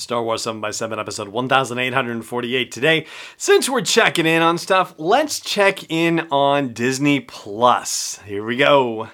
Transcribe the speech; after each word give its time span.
Star 0.00 0.22
Wars 0.22 0.42
7 0.42 0.60
by 0.60 0.70
7 0.70 0.98
episode 0.98 1.28
1848 1.28 2.72
today. 2.72 3.06
Since 3.36 3.68
we're 3.68 3.82
checking 3.82 4.26
in 4.26 4.42
on 4.42 4.58
stuff, 4.58 4.94
let's 4.98 5.40
check 5.40 5.90
in 5.90 6.20
on 6.30 6.72
Disney 6.72 7.20
Plus. 7.20 8.18
Here 8.24 8.44
we 8.44 8.56
go. 8.56 9.08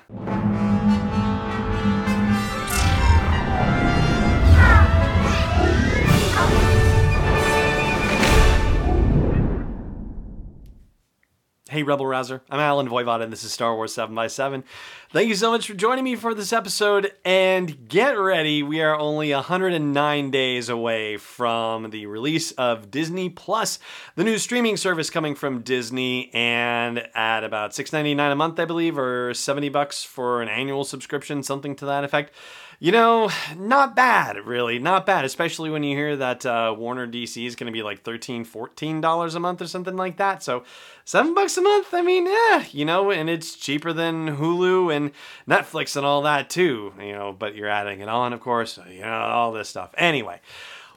Hey, 11.76 11.82
Rebel 11.82 12.06
Rouser. 12.06 12.40
I'm 12.48 12.58
Allen 12.58 12.88
Voivod, 12.88 13.20
and 13.20 13.30
this 13.30 13.44
is 13.44 13.52
Star 13.52 13.76
Wars 13.76 13.92
7 13.92 14.14
by 14.14 14.28
7 14.28 14.64
Thank 15.10 15.28
you 15.28 15.34
so 15.34 15.50
much 15.50 15.66
for 15.66 15.74
joining 15.74 16.04
me 16.04 16.16
for 16.16 16.32
this 16.32 16.50
episode, 16.50 17.12
and 17.22 17.86
get 17.86 18.12
ready. 18.12 18.62
We 18.62 18.80
are 18.80 18.98
only 18.98 19.30
109 19.30 20.30
days 20.30 20.70
away 20.70 21.18
from 21.18 21.90
the 21.90 22.06
release 22.06 22.52
of 22.52 22.90
Disney 22.90 23.28
Plus, 23.28 23.78
the 24.14 24.24
new 24.24 24.38
streaming 24.38 24.78
service 24.78 25.10
coming 25.10 25.34
from 25.34 25.60
Disney, 25.60 26.32
and 26.32 27.06
at 27.14 27.44
about 27.44 27.72
$6.99 27.72 28.32
a 28.32 28.34
month, 28.34 28.58
I 28.58 28.64
believe, 28.64 28.96
or 28.96 29.34
70 29.34 29.68
bucks 29.68 30.02
for 30.02 30.40
an 30.40 30.48
annual 30.48 30.82
subscription, 30.82 31.42
something 31.42 31.76
to 31.76 31.84
that 31.84 32.04
effect. 32.04 32.32
You 32.78 32.92
know, 32.92 33.30
not 33.56 33.96
bad, 33.96 34.36
really. 34.44 34.78
Not 34.78 35.06
bad, 35.06 35.24
especially 35.24 35.70
when 35.70 35.82
you 35.82 35.96
hear 35.96 36.14
that 36.16 36.44
uh, 36.44 36.74
Warner 36.76 37.06
DC 37.06 37.46
is 37.46 37.56
going 37.56 37.68
to 37.68 37.72
be 37.72 37.82
like 37.82 38.04
$13, 38.04 38.46
$14 38.46 39.34
a 39.34 39.40
month 39.40 39.62
or 39.62 39.66
something 39.66 39.96
like 39.96 40.18
that. 40.18 40.42
So, 40.42 40.62
seven 41.06 41.32
bucks 41.32 41.56
a 41.56 41.62
month, 41.62 41.94
I 41.94 42.02
mean, 42.02 42.26
yeah, 42.26 42.64
you 42.72 42.84
know, 42.84 43.10
and 43.10 43.30
it's 43.30 43.54
cheaper 43.54 43.94
than 43.94 44.36
Hulu 44.36 44.94
and 44.94 45.12
Netflix 45.48 45.96
and 45.96 46.04
all 46.04 46.20
that 46.22 46.50
too, 46.50 46.92
you 47.00 47.12
know, 47.12 47.32
but 47.32 47.54
you're 47.54 47.70
adding 47.70 48.00
it 48.00 48.08
on, 48.10 48.34
of 48.34 48.40
course, 48.40 48.78
you 48.90 49.00
know, 49.00 49.08
all 49.08 49.52
this 49.52 49.70
stuff. 49.70 49.94
Anyway. 49.96 50.40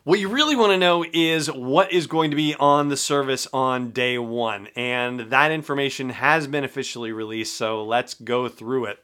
What 0.05 0.19
you 0.19 0.29
really 0.29 0.55
want 0.55 0.71
to 0.71 0.77
know 0.77 1.05
is 1.13 1.51
what 1.51 1.91
is 1.91 2.07
going 2.07 2.31
to 2.31 2.35
be 2.35 2.55
on 2.55 2.87
the 2.87 2.97
service 2.97 3.47
on 3.53 3.91
day 3.91 4.17
one. 4.17 4.69
And 4.75 5.19
that 5.29 5.51
information 5.51 6.09
has 6.09 6.47
been 6.47 6.63
officially 6.63 7.11
released, 7.11 7.55
so 7.55 7.83
let's 7.83 8.13
go 8.15 8.47
through 8.47 8.85
it. 8.85 9.03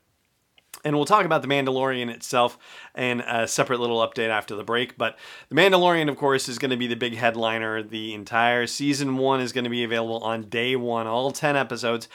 And 0.86 0.96
we'll 0.96 1.06
talk 1.06 1.26
about 1.26 1.42
The 1.42 1.48
Mandalorian 1.48 2.10
itself 2.10 2.60
in 2.96 3.22
a 3.22 3.48
separate 3.48 3.80
little 3.80 4.08
update 4.08 4.30
after 4.30 4.56
the 4.56 4.64
break. 4.64 5.00
But 5.00 5.18
The 5.50 5.56
Mandalorian, 5.56 6.10
of 6.10 6.16
course, 6.16 6.48
is 6.48 6.60
going 6.60 6.70
to 6.70 6.78
be 6.78 6.86
the 6.86 6.96
big 6.96 7.16
headliner. 7.16 7.82
The 7.82 8.14
entire 8.14 8.68
season 8.68 9.18
one 9.18 9.42
is 9.42 9.52
going 9.52 9.64
to 9.64 9.70
be 9.72 9.84
available 9.84 10.20
on 10.20 10.44
day 10.44 10.76
one, 10.76 11.08
all 11.08 11.32
10 11.32 11.56
episodes. 11.56 12.08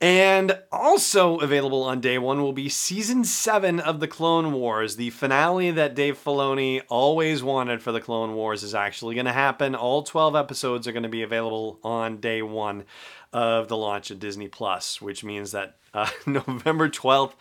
And 0.00 0.56
also 0.70 1.38
available 1.38 1.82
on 1.82 2.00
day 2.00 2.18
one 2.18 2.40
will 2.42 2.52
be 2.52 2.68
season 2.68 3.24
seven 3.24 3.80
of 3.80 3.98
The 3.98 4.06
Clone 4.06 4.52
Wars. 4.52 4.94
The 4.94 5.10
finale 5.10 5.72
that 5.72 5.96
Dave 5.96 6.22
Filoni 6.22 6.82
always 6.88 7.42
wanted 7.42 7.82
for 7.82 7.90
The 7.90 8.00
Clone 8.00 8.34
Wars 8.34 8.62
is 8.62 8.74
actually 8.74 9.16
going 9.16 9.26
to 9.26 9.32
happen. 9.32 9.74
All 9.74 10.04
12 10.04 10.36
episodes 10.36 10.86
are 10.86 10.92
going 10.92 11.02
to 11.02 11.08
be 11.08 11.22
available 11.22 11.80
on 11.82 12.18
day 12.18 12.40
one 12.40 12.84
of 13.32 13.66
the 13.66 13.76
launch 13.76 14.12
of 14.12 14.20
Disney 14.20 14.46
Plus, 14.46 15.02
which 15.02 15.24
means 15.24 15.50
that 15.50 15.76
uh, 15.92 16.08
November 16.26 16.88
12th 16.88 17.32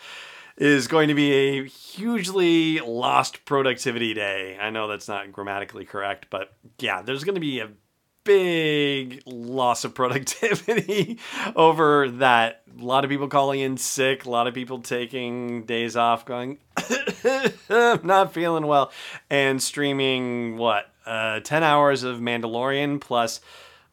is 0.57 0.87
going 0.87 1.09
to 1.09 1.13
be 1.13 1.31
a 1.33 1.65
hugely 1.65 2.79
lost 2.79 3.45
productivity 3.45 4.13
day. 4.13 4.57
I 4.59 4.69
know 4.69 4.87
that's 4.87 5.07
not 5.07 5.31
grammatically 5.31 5.85
correct, 5.85 6.27
but 6.29 6.53
yeah, 6.79 7.01
there's 7.01 7.23
going 7.23 7.35
to 7.35 7.41
be 7.41 7.59
a 7.59 7.69
big 8.23 9.21
loss 9.25 9.83
of 9.85 9.93
productivity 9.95 11.19
over 11.55 12.09
that. 12.09 12.63
A 12.77 12.83
lot 12.83 13.05
of 13.05 13.09
people 13.09 13.29
calling 13.29 13.61
in 13.61 13.77
sick, 13.77 14.25
a 14.25 14.29
lot 14.29 14.47
of 14.47 14.53
people 14.53 14.79
taking 14.79 15.63
days 15.63 15.95
off, 15.95 16.25
going, 16.25 16.57
I'm 17.69 17.99
not 18.05 18.33
feeling 18.33 18.67
well, 18.67 18.91
and 19.29 19.61
streaming 19.61 20.57
what, 20.57 20.91
uh, 21.05 21.39
10 21.41 21.63
hours 21.63 22.03
of 22.03 22.17
Mandalorian 22.17 22.99
plus 22.99 23.39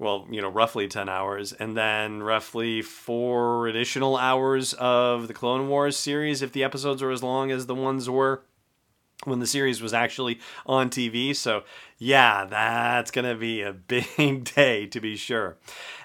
well, 0.03 0.27
you 0.29 0.43
know, 0.43 0.49
roughly 0.49 0.89
10 0.89 1.09
hours, 1.09 1.53
and 1.53 1.77
then 1.77 2.23
roughly 2.23 2.83
four 2.83 3.69
additional 3.69 4.17
hours 4.17 4.75
of 4.75 5.29
the 5.29 5.35
Clone 5.35 5.69
Wars 5.69 5.97
series 5.97 6.43
if 6.43 6.53
the 6.53 6.65
episodes 6.65 7.03
are 7.03 7.11
as 7.13 7.23
long 7.23 7.53
as 7.53 7.67
the 7.67 7.75
ones 7.75 8.11
were 8.11 8.43
when 9.25 9.39
the 9.39 9.47
series 9.47 9.81
was 9.81 9.95
actually 9.95 10.41
on 10.67 10.91
TV. 10.91 11.35
So, 11.35 11.63
yeah, 11.99 12.45
that's 12.45 13.13
going 13.13 13.25
to 13.25 13.37
be 13.37 13.63
a 13.63 13.73
big 14.17 14.53
day 14.53 14.87
to 14.87 15.01
be 15.01 15.17
sure. 15.17 15.57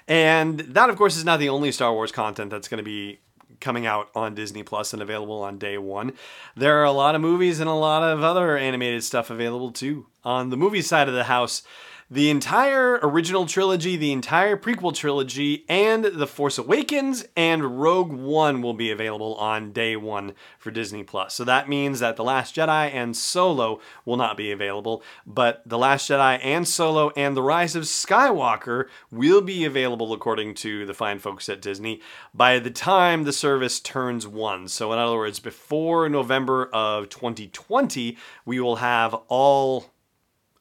And 0.06 0.60
that, 0.60 0.88
of 0.88 0.96
course, 0.96 1.16
is 1.16 1.24
not 1.24 1.40
the 1.40 1.48
only 1.48 1.72
Star 1.72 1.92
Wars 1.92 2.12
content 2.12 2.50
that's 2.50 2.68
going 2.68 2.78
to 2.78 2.84
be 2.84 3.18
coming 3.60 3.84
out 3.84 4.08
on 4.14 4.36
Disney 4.36 4.62
Plus 4.62 4.92
and 4.92 5.02
available 5.02 5.42
on 5.42 5.58
day 5.58 5.76
one. 5.76 6.12
There 6.54 6.80
are 6.80 6.84
a 6.84 6.92
lot 6.92 7.16
of 7.16 7.20
movies 7.20 7.58
and 7.58 7.68
a 7.68 7.74
lot 7.74 8.04
of 8.04 8.22
other 8.22 8.56
animated 8.56 9.02
stuff 9.02 9.30
available 9.30 9.72
too. 9.72 10.06
On 10.22 10.50
the 10.50 10.56
movie 10.56 10.82
side 10.82 11.08
of 11.08 11.14
the 11.14 11.24
house, 11.24 11.64
the 12.10 12.30
entire 12.30 12.98
original 13.02 13.44
trilogy, 13.44 13.94
the 13.94 14.12
entire 14.12 14.56
prequel 14.56 14.94
trilogy, 14.94 15.66
and 15.68 16.06
The 16.06 16.26
Force 16.26 16.56
Awakens 16.56 17.26
and 17.36 17.80
Rogue 17.80 18.12
One 18.12 18.62
will 18.62 18.72
be 18.72 18.90
available 18.90 19.34
on 19.34 19.72
day 19.72 19.94
one 19.94 20.32
for 20.58 20.70
Disney 20.70 21.02
Plus. 21.02 21.34
So 21.34 21.44
that 21.44 21.68
means 21.68 22.00
that 22.00 22.16
The 22.16 22.24
Last 22.24 22.56
Jedi 22.56 22.90
and 22.94 23.14
Solo 23.14 23.80
will 24.06 24.16
not 24.16 24.38
be 24.38 24.50
available, 24.50 25.02
but 25.26 25.62
The 25.66 25.76
Last 25.76 26.08
Jedi 26.08 26.40
and 26.42 26.66
Solo 26.66 27.10
and 27.14 27.36
The 27.36 27.42
Rise 27.42 27.76
of 27.76 27.84
Skywalker 27.84 28.86
will 29.10 29.42
be 29.42 29.66
available 29.66 30.14
according 30.14 30.54
to 30.54 30.86
the 30.86 30.94
fine 30.94 31.18
folks 31.18 31.50
at 31.50 31.60
Disney 31.60 32.00
by 32.32 32.58
the 32.58 32.70
time 32.70 33.24
the 33.24 33.34
service 33.34 33.80
turns 33.80 34.26
one. 34.26 34.68
So 34.68 34.94
in 34.94 34.98
other 34.98 35.16
words, 35.16 35.40
before 35.40 36.08
November 36.08 36.70
of 36.72 37.10
2020, 37.10 38.16
we 38.46 38.60
will 38.60 38.76
have 38.76 39.12
all 39.28 39.92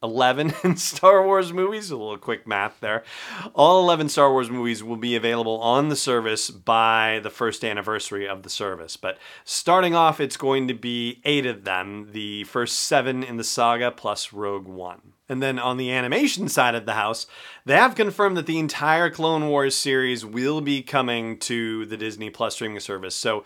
11 0.03 0.53
in 0.63 0.77
Star 0.77 1.25
Wars 1.25 1.51
movies. 1.53 1.91
A 1.91 1.97
little 1.97 2.17
quick 2.17 2.47
math 2.47 2.79
there. 2.79 3.03
All 3.53 3.83
11 3.83 4.09
Star 4.09 4.31
Wars 4.31 4.49
movies 4.49 4.83
will 4.83 4.97
be 4.97 5.15
available 5.15 5.59
on 5.59 5.89
the 5.89 5.95
service 5.95 6.49
by 6.49 7.19
the 7.23 7.29
first 7.29 7.63
anniversary 7.63 8.27
of 8.27 8.43
the 8.43 8.49
service. 8.49 8.97
But 8.97 9.17
starting 9.43 9.95
off, 9.95 10.19
it's 10.19 10.37
going 10.37 10.67
to 10.67 10.73
be 10.73 11.21
eight 11.25 11.45
of 11.45 11.63
them 11.63 12.09
the 12.11 12.43
first 12.45 12.79
seven 12.81 13.23
in 13.23 13.37
the 13.37 13.43
saga 13.43 13.91
plus 13.91 14.33
Rogue 14.33 14.67
One. 14.67 15.13
And 15.29 15.43
then 15.43 15.59
on 15.59 15.77
the 15.77 15.91
animation 15.91 16.47
side 16.47 16.75
of 16.75 16.85
the 16.85 16.93
house, 16.93 17.27
they 17.65 17.75
have 17.75 17.95
confirmed 17.95 18.37
that 18.37 18.45
the 18.45 18.59
entire 18.59 19.09
Clone 19.09 19.49
Wars 19.49 19.75
series 19.75 20.25
will 20.25 20.61
be 20.61 20.81
coming 20.81 21.37
to 21.39 21.85
the 21.85 21.97
Disney 21.97 22.29
Plus 22.29 22.55
streaming 22.55 22.79
service. 22.79 23.15
So 23.15 23.43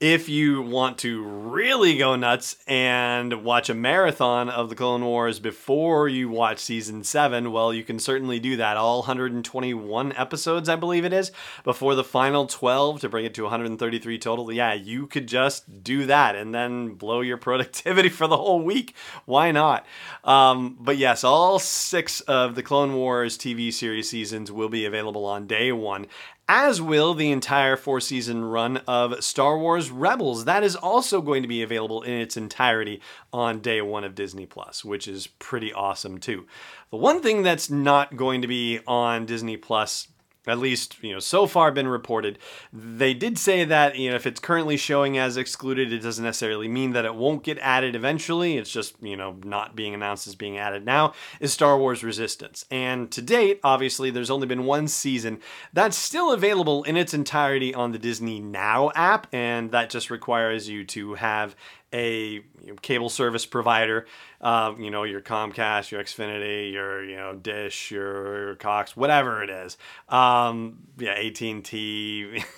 if 0.00 0.28
you 0.28 0.60
want 0.60 0.98
to 0.98 1.22
really 1.24 1.96
go 1.96 2.16
nuts 2.16 2.56
and 2.66 3.44
watch 3.44 3.70
a 3.70 3.74
marathon 3.74 4.50
of 4.50 4.68
the 4.68 4.74
Clone 4.74 5.04
Wars 5.04 5.38
before 5.38 6.08
you 6.08 6.28
watch 6.28 6.58
season 6.58 7.04
7, 7.04 7.52
well, 7.52 7.72
you 7.72 7.84
can 7.84 7.98
certainly 7.98 8.40
do 8.40 8.56
that. 8.56 8.76
All 8.76 8.98
121 8.98 10.12
episodes, 10.12 10.68
I 10.68 10.76
believe 10.76 11.04
it 11.04 11.12
is, 11.12 11.32
before 11.62 11.94
the 11.94 12.04
final 12.04 12.46
12 12.46 13.00
to 13.00 13.08
bring 13.08 13.24
it 13.24 13.34
to 13.34 13.44
133 13.44 14.18
total. 14.18 14.52
Yeah, 14.52 14.74
you 14.74 15.06
could 15.06 15.26
just 15.26 15.82
do 15.82 16.06
that 16.06 16.34
and 16.34 16.54
then 16.54 16.94
blow 16.94 17.20
your 17.20 17.36
productivity 17.38 18.08
for 18.08 18.26
the 18.26 18.36
whole 18.36 18.62
week. 18.62 18.94
Why 19.24 19.52
not? 19.52 19.86
Um, 20.24 20.76
but 20.80 20.98
yes, 20.98 21.23
all 21.24 21.58
six 21.58 22.20
of 22.22 22.54
the 22.54 22.62
Clone 22.62 22.94
Wars 22.94 23.36
TV 23.36 23.72
series 23.72 24.08
seasons 24.08 24.52
will 24.52 24.68
be 24.68 24.84
available 24.84 25.24
on 25.24 25.46
day 25.46 25.72
one 25.72 26.06
as 26.48 26.80
will 26.80 27.14
the 27.14 27.30
entire 27.30 27.76
four 27.76 28.00
season 28.00 28.44
run 28.44 28.76
of 28.86 29.24
Star 29.24 29.58
Wars 29.58 29.90
Rebels. 29.90 30.44
That 30.44 30.62
is 30.62 30.76
also 30.76 31.22
going 31.22 31.42
to 31.42 31.48
be 31.48 31.62
available 31.62 32.02
in 32.02 32.12
its 32.12 32.36
entirety 32.36 33.00
on 33.32 33.60
day 33.60 33.80
one 33.80 34.04
of 34.04 34.14
Disney 34.14 34.46
Plus, 34.46 34.84
which 34.84 35.08
is 35.08 35.26
pretty 35.26 35.72
awesome 35.72 36.18
too. 36.18 36.46
The 36.90 36.96
one 36.98 37.22
thing 37.22 37.42
that's 37.42 37.70
not 37.70 38.16
going 38.16 38.42
to 38.42 38.48
be 38.48 38.80
on 38.86 39.26
Disney 39.26 39.56
Plus 39.56 40.08
at 40.46 40.58
least 40.58 40.96
you 41.02 41.12
know 41.12 41.18
so 41.18 41.46
far 41.46 41.72
been 41.72 41.88
reported. 41.88 42.38
They 42.72 43.14
did 43.14 43.38
say 43.38 43.64
that 43.64 43.96
you 43.96 44.10
know 44.10 44.16
if 44.16 44.26
it's 44.26 44.40
currently 44.40 44.76
showing 44.76 45.18
as 45.18 45.36
excluded 45.36 45.92
it 45.92 46.00
doesn't 46.00 46.24
necessarily 46.24 46.68
mean 46.68 46.92
that 46.92 47.04
it 47.04 47.14
won't 47.14 47.42
get 47.42 47.58
added 47.58 47.94
eventually. 47.94 48.58
It's 48.58 48.70
just 48.70 48.94
you 49.02 49.16
know 49.16 49.36
not 49.44 49.76
being 49.76 49.94
announced 49.94 50.26
as 50.26 50.34
being 50.34 50.58
added 50.58 50.84
now 50.84 51.14
is 51.40 51.52
star 51.52 51.78
wars 51.78 52.04
resistance. 52.04 52.64
And 52.70 53.10
to 53.12 53.22
date 53.22 53.60
obviously 53.64 54.10
there's 54.10 54.30
only 54.30 54.46
been 54.46 54.64
one 54.64 54.88
season 54.88 55.40
that's 55.72 55.96
still 55.96 56.32
available 56.32 56.84
in 56.84 56.96
its 56.96 57.14
entirety 57.14 57.74
on 57.74 57.92
the 57.92 57.98
disney 57.98 58.40
now 58.40 58.90
app 58.94 59.26
and 59.32 59.70
that 59.70 59.90
just 59.90 60.10
requires 60.10 60.68
you 60.68 60.84
to 60.84 61.14
have 61.14 61.56
a 61.94 62.42
cable 62.82 63.08
service 63.08 63.46
provider, 63.46 64.06
uh, 64.40 64.74
you 64.78 64.90
know, 64.90 65.04
your 65.04 65.20
Comcast, 65.20 65.92
your 65.92 66.02
Xfinity, 66.02 66.72
your 66.72 67.04
you 67.04 67.16
know 67.16 67.34
Dish, 67.34 67.90
your 67.90 68.56
Cox, 68.56 68.96
whatever 68.96 69.42
it 69.42 69.50
is, 69.50 69.78
um, 70.08 70.78
yeah, 70.98 71.12
AT 71.12 71.40
and 71.40 71.64
T. 71.64 72.42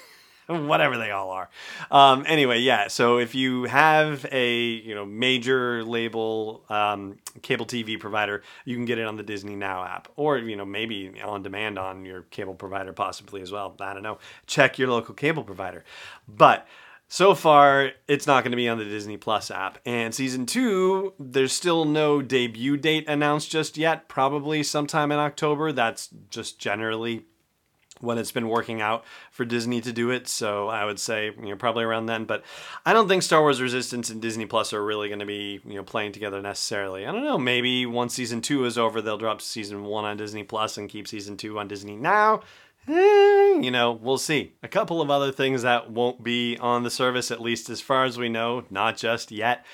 whatever 0.46 0.96
they 0.96 1.10
all 1.10 1.30
are. 1.30 1.50
Um, 1.90 2.24
anyway, 2.26 2.60
yeah. 2.60 2.86
So 2.86 3.18
if 3.18 3.34
you 3.34 3.64
have 3.64 4.24
a 4.30 4.60
you 4.60 4.94
know 4.94 5.04
major 5.04 5.84
label 5.84 6.64
um, 6.68 7.18
cable 7.42 7.66
TV 7.66 7.98
provider, 7.98 8.42
you 8.64 8.76
can 8.76 8.84
get 8.84 8.98
it 8.98 9.06
on 9.06 9.16
the 9.16 9.24
Disney 9.24 9.56
Now 9.56 9.84
app, 9.84 10.08
or 10.16 10.38
you 10.38 10.56
know 10.56 10.64
maybe 10.64 11.20
on 11.20 11.42
demand 11.42 11.78
on 11.78 12.04
your 12.04 12.22
cable 12.22 12.54
provider 12.54 12.92
possibly 12.92 13.42
as 13.42 13.50
well. 13.50 13.74
I 13.80 13.92
don't 13.92 14.04
know. 14.04 14.18
Check 14.46 14.78
your 14.78 14.88
local 14.88 15.14
cable 15.14 15.42
provider. 15.42 15.84
But 16.28 16.66
So 17.08 17.34
far, 17.34 17.92
it's 18.08 18.26
not 18.26 18.42
going 18.42 18.50
to 18.50 18.56
be 18.56 18.68
on 18.68 18.78
the 18.78 18.84
Disney 18.84 19.16
Plus 19.16 19.50
app. 19.50 19.78
And 19.86 20.12
season 20.12 20.44
two, 20.44 21.14
there's 21.20 21.52
still 21.52 21.84
no 21.84 22.20
debut 22.20 22.76
date 22.76 23.08
announced 23.08 23.50
just 23.50 23.76
yet, 23.76 24.08
probably 24.08 24.62
sometime 24.64 25.12
in 25.12 25.18
October. 25.18 25.70
That's 25.70 26.08
just 26.30 26.58
generally 26.58 27.24
when 28.00 28.18
it's 28.18 28.32
been 28.32 28.48
working 28.48 28.80
out 28.82 29.04
for 29.30 29.44
Disney 29.44 29.80
to 29.80 29.92
do 29.92 30.10
it. 30.10 30.28
So 30.28 30.68
I 30.68 30.84
would 30.84 30.98
say, 30.98 31.26
you 31.26 31.48
know, 31.48 31.56
probably 31.56 31.84
around 31.84 32.06
then. 32.06 32.24
But 32.24 32.42
I 32.84 32.92
don't 32.92 33.08
think 33.08 33.22
Star 33.22 33.40
Wars 33.40 33.62
Resistance 33.62 34.10
and 34.10 34.20
Disney 34.20 34.46
Plus 34.46 34.72
are 34.72 34.84
really 34.84 35.08
going 35.08 35.20
to 35.20 35.26
be, 35.26 35.60
you 35.64 35.74
know, 35.74 35.82
playing 35.82 36.12
together 36.12 36.42
necessarily. 36.42 37.06
I 37.06 37.12
don't 37.12 37.24
know. 37.24 37.38
Maybe 37.38 37.86
once 37.86 38.14
season 38.14 38.42
two 38.42 38.64
is 38.64 38.76
over, 38.76 39.00
they'll 39.00 39.16
drop 39.16 39.40
season 39.40 39.84
one 39.84 40.04
on 40.04 40.16
Disney 40.16 40.42
Plus 40.42 40.76
and 40.76 40.88
keep 40.88 41.08
season 41.08 41.36
two 41.36 41.58
on 41.58 41.68
Disney 41.68 41.96
now. 41.96 42.42
Eh, 42.88 42.92
you 43.62 43.70
know, 43.70 43.92
we'll 43.92 44.18
see. 44.18 44.52
A 44.62 44.68
couple 44.68 45.00
of 45.00 45.10
other 45.10 45.32
things 45.32 45.62
that 45.62 45.90
won't 45.90 46.22
be 46.22 46.56
on 46.58 46.82
the 46.82 46.90
service, 46.90 47.30
at 47.30 47.40
least 47.40 47.70
as 47.70 47.80
far 47.80 48.04
as 48.04 48.18
we 48.18 48.28
know, 48.28 48.64
not 48.70 48.96
just 48.96 49.30
yet 49.30 49.64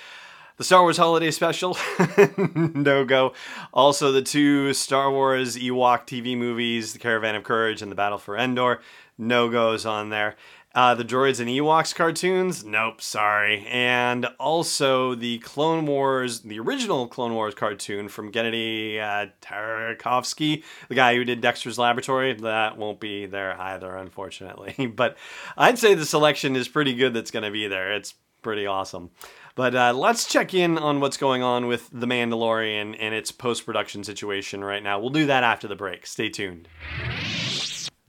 the 0.63 0.65
Star 0.65 0.83
Wars 0.83 0.97
Holiday 0.97 1.31
Special, 1.31 1.77
no 2.55 3.05
go. 3.05 3.33
Also, 3.73 4.13
the 4.13 4.23
two 4.23 4.73
Star 4.75 5.11
Wars 5.11 5.57
Ewok 5.57 6.07
TV 6.07 6.37
movies, 6.37 6.93
The 6.93 6.99
Caravan 6.99 7.35
of 7.35 7.43
Courage 7.43 7.83
and 7.83 7.91
The 7.91 7.97
Battle 7.97 8.19
for 8.19 8.37
Endor, 8.37 8.81
no 9.19 9.49
goes 9.49 9.87
on 9.87 10.11
there. 10.11 10.37
Uh, 10.75 10.95
the 10.95 11.05
Droids 11.05 11.39
and 11.39 11.51
Ewoks 11.51 11.95
cartoons, 11.95 12.65
nope, 12.65 13.03
sorry. 13.03 13.67
And 13.69 14.27
also 14.41 15.15
the 15.15 15.39
Clone 15.41 15.85
Wars, 15.87 16.41
the 16.41 16.59
original 16.59 17.07
Clone 17.07 17.35
Wars 17.35 17.55
cartoon 17.55 18.09
from 18.09 18.33
Genndy 18.33 18.99
uh, 18.99 19.27
Tartakovsky, 19.43 20.63
the 20.89 20.95
guy 20.95 21.15
who 21.15 21.25
did 21.25 21.41
Dexter's 21.43 21.79
Laboratory, 21.79 22.33
that 22.35 22.79
won't 22.79 23.01
be 23.01 23.27
there 23.27 23.61
either, 23.61 23.95
unfortunately. 23.97 24.87
but 24.97 25.17
I'd 25.57 25.79
say 25.79 25.95
the 25.95 26.07
selection 26.07 26.57
is 26.57 26.69
pretty 26.69 26.95
good 26.95 27.13
that's 27.13 27.31
going 27.31 27.45
to 27.45 27.51
be 27.51 27.69
there. 27.69 27.93
It's 27.93 28.15
pretty 28.41 28.67
awesome. 28.67 29.11
But 29.55 29.75
uh, 29.75 29.93
let's 29.93 30.27
check 30.27 30.55
in 30.55 30.79
on 30.79 31.01
what's 31.01 31.19
going 31.19 31.43
on 31.43 31.67
with 31.67 31.91
The 31.93 32.07
Mandalorian 32.07 32.97
and 32.99 33.15
its 33.15 33.31
post 33.31 33.67
production 33.67 34.03
situation 34.05 34.65
right 34.65 34.83
now. 34.83 34.99
We'll 34.99 35.11
do 35.11 35.27
that 35.27 35.45
after 35.45 35.69
the 35.69 35.77
break. 35.77 36.07
Stay 36.07 36.31
tuned. 36.31 36.69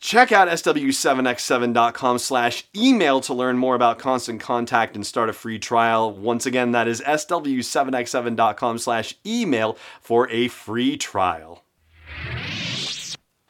Check 0.00 0.30
out 0.30 0.46
sw7x7.com 0.48 2.18
slash 2.18 2.64
email 2.76 3.20
to 3.22 3.34
learn 3.34 3.58
more 3.58 3.74
about 3.74 3.98
Constant 3.98 4.40
Contact 4.40 4.94
and 4.94 5.04
start 5.04 5.28
a 5.28 5.32
free 5.32 5.58
trial. 5.58 6.12
Once 6.12 6.46
again, 6.46 6.70
that 6.70 6.86
is 6.86 7.00
sw7x7.com 7.00 8.78
slash 8.78 9.14
email 9.26 9.76
for 10.00 10.30
a 10.30 10.48
free 10.48 10.96
trial. 10.96 11.64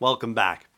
Welcome 0.01 0.33
back. 0.33 0.69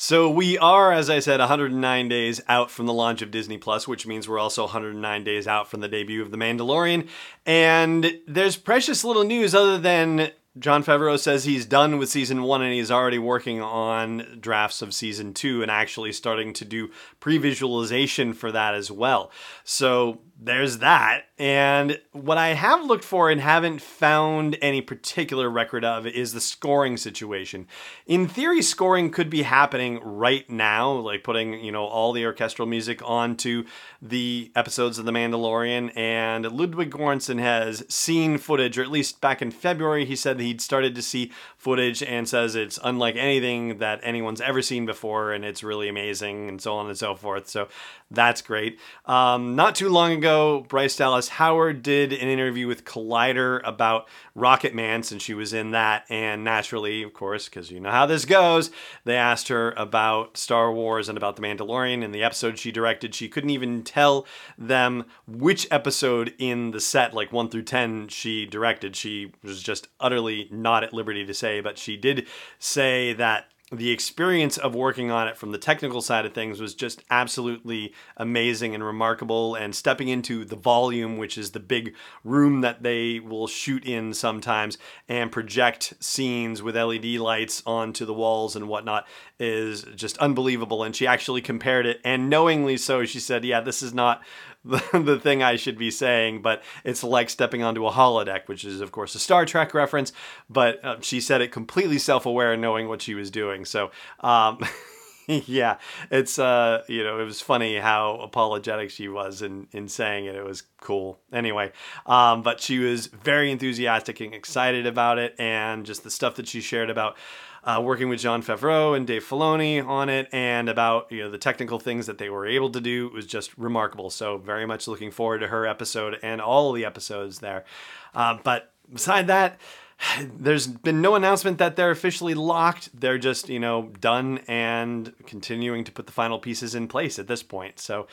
So 0.00 0.30
we 0.30 0.56
are, 0.58 0.92
as 0.92 1.10
I 1.10 1.18
said, 1.18 1.40
109 1.40 2.08
days 2.08 2.40
out 2.46 2.70
from 2.70 2.86
the 2.86 2.92
launch 2.92 3.20
of 3.20 3.32
Disney 3.32 3.58
Plus, 3.58 3.88
which 3.88 4.06
means 4.06 4.28
we're 4.28 4.38
also 4.38 4.62
109 4.62 5.24
days 5.24 5.48
out 5.48 5.68
from 5.68 5.80
the 5.80 5.88
debut 5.88 6.22
of 6.22 6.30
The 6.30 6.36
Mandalorian. 6.36 7.08
And 7.44 8.20
there's 8.28 8.54
precious 8.54 9.02
little 9.02 9.24
news 9.24 9.56
other 9.56 9.76
than 9.76 10.30
Jon 10.58 10.82
Favreau 10.82 11.18
says 11.18 11.44
he's 11.44 11.66
done 11.66 11.98
with 11.98 12.08
season 12.08 12.42
one 12.42 12.62
and 12.62 12.72
he's 12.72 12.90
already 12.90 13.18
working 13.18 13.60
on 13.60 14.38
drafts 14.40 14.82
of 14.82 14.94
season 14.94 15.34
two 15.34 15.62
and 15.62 15.70
actually 15.70 16.12
starting 16.12 16.52
to 16.54 16.64
do 16.64 16.90
pre 17.20 17.38
visualization 17.38 18.32
for 18.32 18.50
that 18.52 18.74
as 18.74 18.90
well. 18.90 19.30
So 19.64 20.20
there's 20.40 20.78
that. 20.78 21.24
And 21.36 22.00
what 22.12 22.38
I 22.38 22.48
have 22.48 22.84
looked 22.84 23.04
for 23.04 23.28
and 23.28 23.40
haven't 23.40 23.82
found 23.82 24.56
any 24.62 24.80
particular 24.80 25.50
record 25.50 25.84
of 25.84 26.06
is 26.06 26.32
the 26.32 26.40
scoring 26.40 26.96
situation. 26.96 27.66
In 28.06 28.28
theory, 28.28 28.62
scoring 28.62 29.10
could 29.10 29.30
be 29.30 29.42
happening 29.42 30.00
right 30.02 30.48
now, 30.48 30.92
like 30.92 31.24
putting, 31.24 31.64
you 31.64 31.72
know, 31.72 31.84
all 31.84 32.12
the 32.12 32.24
orchestral 32.24 32.68
music 32.68 33.00
onto 33.04 33.64
the 34.00 34.52
episodes 34.54 34.98
of 34.98 35.06
The 35.06 35.12
Mandalorian. 35.12 35.96
And 35.96 36.50
Ludwig 36.52 36.90
Göransson 36.90 37.40
has 37.40 37.84
seen 37.88 38.38
footage, 38.38 38.78
or 38.78 38.82
at 38.82 38.90
least 38.90 39.20
back 39.20 39.42
in 39.42 39.50
February, 39.50 40.04
he 40.04 40.16
said 40.16 40.38
he'd 40.48 40.60
started 40.60 40.94
to 40.94 41.02
see 41.02 41.30
footage 41.56 42.02
and 42.02 42.28
says 42.28 42.54
it's 42.54 42.78
unlike 42.82 43.16
anything 43.16 43.78
that 43.78 44.00
anyone's 44.02 44.40
ever 44.40 44.62
seen 44.62 44.86
before 44.86 45.32
and 45.32 45.44
it's 45.44 45.62
really 45.62 45.88
amazing 45.88 46.48
and 46.48 46.60
so 46.60 46.74
on 46.74 46.88
and 46.88 46.96
so 46.96 47.14
forth. 47.14 47.48
So 47.48 47.68
that's 48.10 48.40
great. 48.40 48.78
Um, 49.04 49.54
not 49.54 49.74
too 49.74 49.90
long 49.90 50.12
ago, 50.12 50.64
Bryce 50.68 50.96
Dallas 50.96 51.28
Howard 51.28 51.82
did 51.82 52.12
an 52.12 52.28
interview 52.28 52.66
with 52.66 52.84
Collider 52.84 53.60
about 53.64 54.08
Rocket 54.34 54.74
Man 54.74 55.02
since 55.02 55.22
she 55.22 55.34
was 55.34 55.52
in 55.52 55.72
that. 55.72 56.04
And 56.08 56.42
naturally, 56.42 57.02
of 57.02 57.12
course, 57.12 57.48
because 57.48 57.70
you 57.70 57.80
know 57.80 57.90
how 57.90 58.06
this 58.06 58.24
goes, 58.24 58.70
they 59.04 59.16
asked 59.16 59.48
her 59.48 59.72
about 59.72 60.38
Star 60.38 60.72
Wars 60.72 61.08
and 61.08 61.18
about 61.18 61.36
The 61.36 61.42
Mandalorian. 61.42 62.02
In 62.02 62.12
the 62.12 62.22
episode 62.22 62.58
she 62.58 62.72
directed, 62.72 63.14
she 63.14 63.28
couldn't 63.28 63.50
even 63.50 63.82
tell 63.82 64.26
them 64.56 65.04
which 65.26 65.66
episode 65.70 66.32
in 66.38 66.70
the 66.70 66.80
set, 66.80 67.12
like 67.12 67.32
1 67.32 67.50
through 67.50 67.62
10, 67.62 68.08
she 68.08 68.46
directed. 68.46 68.96
She 68.96 69.32
was 69.42 69.62
just 69.62 69.88
utterly 70.00 70.37
not 70.50 70.84
at 70.84 70.92
liberty 70.92 71.24
to 71.26 71.34
say, 71.34 71.60
but 71.60 71.78
she 71.78 71.96
did 71.96 72.26
say 72.58 73.12
that 73.14 73.46
the 73.70 73.90
experience 73.90 74.56
of 74.56 74.74
working 74.74 75.10
on 75.10 75.28
it 75.28 75.36
from 75.36 75.52
the 75.52 75.58
technical 75.58 76.00
side 76.00 76.24
of 76.24 76.32
things 76.32 76.58
was 76.58 76.74
just 76.74 77.02
absolutely 77.10 77.92
amazing 78.16 78.74
and 78.74 78.82
remarkable. 78.82 79.54
And 79.54 79.74
stepping 79.74 80.08
into 80.08 80.44
the 80.44 80.56
volume, 80.56 81.18
which 81.18 81.36
is 81.36 81.50
the 81.50 81.60
big 81.60 81.94
room 82.24 82.62
that 82.62 82.82
they 82.82 83.20
will 83.20 83.46
shoot 83.46 83.84
in 83.84 84.14
sometimes 84.14 84.78
and 85.06 85.30
project 85.30 85.94
scenes 86.00 86.62
with 86.62 86.76
LED 86.76 87.04
lights 87.16 87.62
onto 87.66 88.06
the 88.06 88.14
walls 88.14 88.56
and 88.56 88.68
whatnot, 88.68 89.06
is 89.38 89.82
just 89.94 90.16
unbelievable. 90.18 90.82
And 90.82 90.96
she 90.96 91.06
actually 91.06 91.42
compared 91.42 91.84
it, 91.84 92.00
and 92.04 92.30
knowingly 92.30 92.78
so, 92.78 93.04
she 93.04 93.20
said, 93.20 93.44
Yeah, 93.44 93.60
this 93.60 93.82
is 93.82 93.92
not 93.92 94.22
the, 94.64 94.82
the 95.04 95.18
thing 95.18 95.42
I 95.42 95.56
should 95.56 95.78
be 95.78 95.90
saying, 95.90 96.42
but 96.42 96.62
it's 96.84 97.04
like 97.04 97.30
stepping 97.30 97.62
onto 97.62 97.86
a 97.86 97.90
holodeck, 97.90 98.46
which 98.46 98.64
is, 98.64 98.80
of 98.80 98.92
course, 98.92 99.14
a 99.14 99.18
Star 99.18 99.46
Trek 99.46 99.74
reference. 99.74 100.12
But 100.48 100.84
uh, 100.84 100.96
she 101.00 101.20
said 101.20 101.40
it 101.40 101.52
completely 101.52 101.98
self 101.98 102.26
aware, 102.26 102.56
knowing 102.56 102.88
what 102.88 103.02
she 103.02 103.14
was 103.14 103.30
doing. 103.30 103.64
So, 103.64 103.90
um, 104.20 104.58
yeah, 105.46 105.76
it's 106.10 106.38
uh, 106.38 106.82
you 106.88 107.04
know, 107.04 107.20
it 107.20 107.24
was 107.24 107.42
funny 107.42 107.76
how 107.76 108.16
apologetic 108.22 108.88
she 108.90 109.08
was 109.08 109.42
in 109.42 109.68
in 109.72 109.86
saying 109.86 110.24
it. 110.24 110.34
It 110.34 110.44
was 110.44 110.62
cool. 110.80 111.18
Anyway, 111.30 111.72
um, 112.06 112.42
but 112.42 112.60
she 112.60 112.78
was 112.78 113.08
very 113.08 113.50
enthusiastic 113.50 114.20
and 114.20 114.34
excited 114.34 114.86
about 114.86 115.18
it, 115.18 115.34
and 115.38 115.84
just 115.84 116.02
the 116.02 116.10
stuff 116.10 116.36
that 116.36 116.48
she 116.48 116.62
shared 116.62 116.88
about 116.88 117.14
uh, 117.62 117.78
working 117.84 118.08
with 118.08 118.20
Jon 118.20 118.42
Favreau 118.42 118.96
and 118.96 119.06
Dave 119.06 119.22
Filoni 119.22 119.86
on 119.86 120.08
it, 120.08 120.28
and 120.32 120.70
about 120.70 121.12
you 121.12 121.22
know 121.22 121.30
the 121.30 121.36
technical 121.36 121.78
things 121.78 122.06
that 122.06 122.16
they 122.16 122.30
were 122.30 122.46
able 122.46 122.70
to 122.70 122.80
do 122.80 123.10
was 123.10 123.26
just 123.26 123.56
remarkable. 123.58 124.08
So 124.08 124.38
very 124.38 124.64
much 124.64 124.88
looking 124.88 125.10
forward 125.10 125.40
to 125.40 125.48
her 125.48 125.66
episode 125.66 126.18
and 126.22 126.40
all 126.40 126.72
the 126.72 126.86
episodes 126.86 127.40
there. 127.40 127.66
Uh, 128.14 128.38
but 128.42 128.72
beside 128.90 129.26
that. 129.26 129.60
There's 130.20 130.66
been 130.66 131.00
no 131.00 131.14
announcement 131.14 131.58
that 131.58 131.76
they're 131.76 131.90
officially 131.90 132.34
locked. 132.34 132.90
They're 132.98 133.18
just, 133.18 133.48
you 133.48 133.58
know, 133.58 133.90
done 134.00 134.40
and 134.48 135.12
continuing 135.26 135.84
to 135.84 135.92
put 135.92 136.06
the 136.06 136.12
final 136.12 136.38
pieces 136.38 136.74
in 136.74 136.88
place 136.88 137.18
at 137.18 137.26
this 137.26 137.42
point. 137.42 137.78
So, 137.78 138.06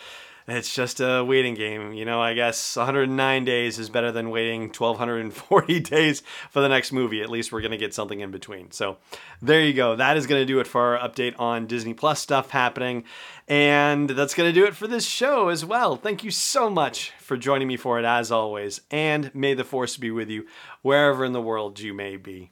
it's 0.47 0.73
just 0.73 0.99
a 0.99 1.23
waiting 1.23 1.55
game. 1.55 1.93
You 1.93 2.05
know, 2.05 2.21
I 2.21 2.33
guess 2.33 2.75
109 2.75 3.45
days 3.45 3.79
is 3.79 3.89
better 3.89 4.11
than 4.11 4.29
waiting 4.29 4.63
1240 4.63 5.79
days 5.79 6.21
for 6.51 6.61
the 6.61 6.69
next 6.69 6.91
movie. 6.91 7.21
At 7.21 7.29
least 7.29 7.51
we're 7.51 7.61
going 7.61 7.71
to 7.71 7.77
get 7.77 7.93
something 7.93 8.19
in 8.19 8.31
between. 8.31 8.71
So 8.71 8.97
there 9.41 9.61
you 9.61 9.73
go. 9.73 9.95
That 9.95 10.17
is 10.17 10.27
going 10.27 10.41
to 10.41 10.45
do 10.45 10.59
it 10.59 10.67
for 10.67 10.95
our 10.97 11.09
update 11.09 11.39
on 11.39 11.65
Disney 11.65 11.93
Plus 11.93 12.19
stuff 12.19 12.51
happening. 12.51 13.03
And 13.47 14.09
that's 14.09 14.35
going 14.35 14.49
to 14.53 14.59
do 14.59 14.65
it 14.65 14.75
for 14.75 14.87
this 14.87 15.05
show 15.05 15.49
as 15.49 15.65
well. 15.65 15.95
Thank 15.95 16.23
you 16.23 16.31
so 16.31 16.69
much 16.69 17.11
for 17.19 17.37
joining 17.37 17.67
me 17.67 17.77
for 17.77 17.99
it 17.99 18.05
as 18.05 18.31
always. 18.31 18.81
And 18.91 19.33
may 19.33 19.55
the 19.55 19.63
force 19.63 19.97
be 19.97 20.11
with 20.11 20.29
you 20.29 20.45
wherever 20.81 21.25
in 21.25 21.33
the 21.33 21.41
world 21.41 21.79
you 21.79 21.93
may 21.93 22.17
be 22.17 22.51